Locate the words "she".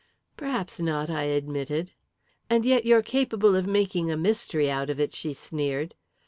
5.13-5.31